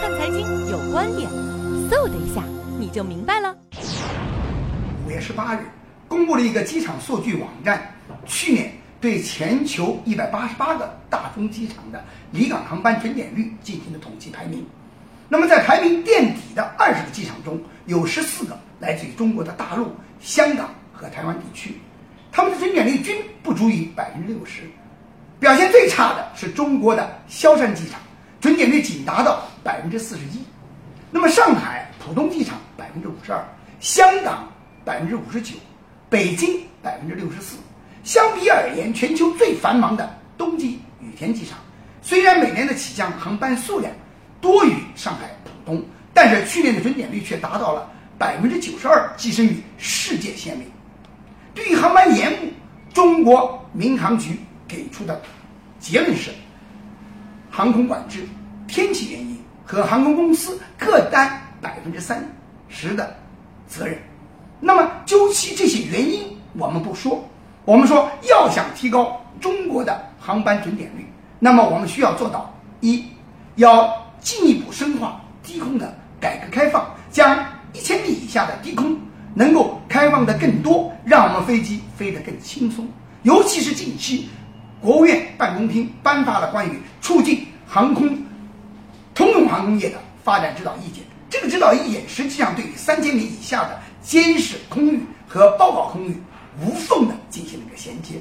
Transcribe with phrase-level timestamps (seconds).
[0.00, 1.28] 看财经有观点，
[1.90, 2.40] 嗖的一下
[2.78, 3.52] 你就明白了。
[5.04, 5.58] 五月十八日，
[6.06, 7.92] 公布了一个机场数据网站，
[8.24, 14.64] 去年对全球一百八十八个大中机场的离港航班准点率进行了统计排名。
[15.28, 19.90] 那么在排名垫底的二十个机场中，有十四个来自于中国的大陆、
[20.20, 21.74] 香港和台湾地区，
[22.30, 24.62] 他们的准点率均不足以百分之六十。
[25.40, 28.00] 表现最差的是中国的萧山机场，
[28.40, 30.42] 准点率仅达到百分之四十一。
[31.10, 33.44] 那么上海浦东机场百分之五十二，
[33.80, 34.46] 香港
[34.84, 35.54] 百分之五十九，
[36.08, 37.56] 北京百分之六十四。
[38.04, 41.58] 相比而言，全球最繁忙的冬季羽田机场，
[42.02, 43.92] 虽然每年的起降航班数量
[44.40, 50.64] 多于上海浦东，但是去年的准点率却达到了百分之九十二，跻身于世界先例。
[51.54, 52.52] 对于航班延误，
[52.92, 54.38] 中国民航局。
[54.68, 55.18] 给出的
[55.80, 56.30] 结论是：
[57.58, 58.24] 航空管制、
[58.68, 62.24] 天气原因和航空公司各担百分之三
[62.68, 63.16] 十的
[63.66, 63.98] 责任。
[64.60, 67.20] 那么，究其这些原因，我们不说。
[67.64, 71.04] 我们说，要想提高中国的航班准点率，
[71.40, 73.04] 那么我们需要做到：一，
[73.56, 78.96] 要进一步深化低空的改革开放，将一千米以下的低空
[79.34, 82.86] 能够开放的更多，让我们飞机飞得更轻松。
[83.24, 84.28] 尤其是近期。
[84.80, 88.18] 国务院办公厅颁发了关于促进航空
[89.14, 91.04] 通用航空业的发展指导意见。
[91.28, 96.16] 这个指导意见实际上对于三千米以下的监视空域和报告空域
[96.62, 98.14] 无缝的进行了一个衔接。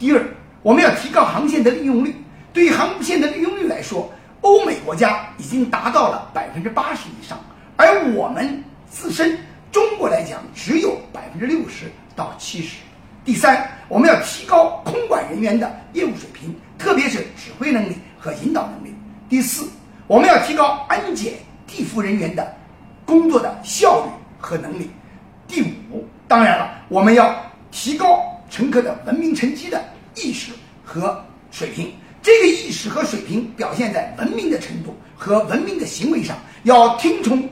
[0.00, 0.26] 第二，
[0.62, 2.12] 我们要提高航线的利用率。
[2.52, 7.38] 对于航线的利用率来说，欧美国家已经达到了百分之八十以上，
[7.76, 9.38] 而我们自身
[9.70, 11.84] 中国来讲只有百分之六十
[12.16, 12.78] 到七十。
[13.24, 18.94] 第三，我们要提高空管人员的业务水平，特别是指挥能力和引导能力。
[19.28, 19.68] 第四，
[20.06, 21.34] 我们要提高安检
[21.66, 22.56] 地服人员的
[23.04, 24.90] 工作的效率和能力。
[25.46, 27.34] 第五，当然了，我们要
[27.70, 29.82] 提高乘客的文明乘机的
[30.14, 30.52] 意识
[30.84, 31.92] 和水平。
[32.22, 37.48] 这个意识和水平表现在文明的程度和文明的行为上，要听从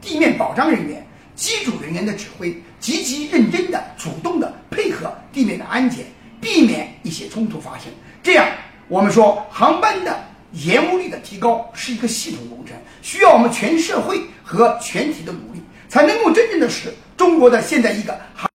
[0.00, 4.52] 地面保障人员、机组人员的指挥，积极认真的、主动的。
[4.70, 6.04] 配合地面的安检，
[6.40, 7.86] 避免一些冲突发生。
[8.24, 8.44] 这样，
[8.88, 10.16] 我们说航班的
[10.52, 18.48] 延误率的提高是一个系统工程，需要我们全社会和全体的努力，才能够真正的使中国的现在一个航。